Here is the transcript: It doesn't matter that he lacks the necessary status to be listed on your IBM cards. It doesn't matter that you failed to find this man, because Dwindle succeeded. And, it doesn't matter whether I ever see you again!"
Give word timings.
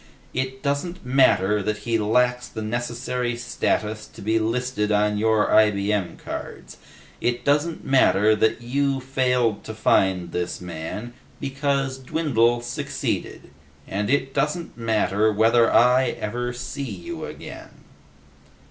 It 0.33 0.63
doesn't 0.63 1.05
matter 1.05 1.61
that 1.61 1.77
he 1.85 1.99
lacks 1.99 2.47
the 2.47 2.63
necessary 2.63 3.35
status 3.35 4.07
to 4.07 4.19
be 4.23 4.39
listed 4.39 4.91
on 4.91 5.19
your 5.19 5.49
IBM 5.49 6.17
cards. 6.17 6.77
It 7.21 7.45
doesn't 7.45 7.85
matter 7.85 8.35
that 8.35 8.63
you 8.63 8.99
failed 8.99 9.63
to 9.65 9.75
find 9.75 10.31
this 10.31 10.59
man, 10.59 11.13
because 11.39 11.99
Dwindle 11.99 12.61
succeeded. 12.61 13.51
And, 13.87 14.09
it 14.09 14.33
doesn't 14.33 14.75
matter 14.75 15.31
whether 15.31 15.71
I 15.71 16.09
ever 16.19 16.51
see 16.51 16.81
you 16.81 17.25
again!" 17.25 17.83